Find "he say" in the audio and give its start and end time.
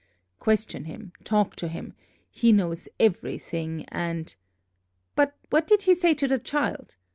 5.83-6.15